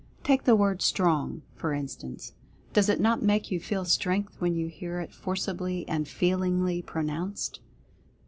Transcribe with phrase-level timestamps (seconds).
[0.23, 2.33] Take the word "STRONG," for instance.
[2.73, 7.59] Does it not make you feel Strength when you hear it forcibly and feelingly pronounced?